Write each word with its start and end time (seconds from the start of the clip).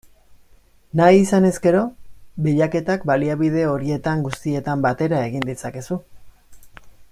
Nahi 1.01 1.19
izanez 1.23 1.51
gero, 1.65 1.83
bilaketak 2.47 3.05
baliabide 3.11 3.67
horietan 3.73 4.25
guztietan 4.29 4.83
batera 4.89 5.23
egin 5.29 5.49
ditzakezu. 5.51 6.01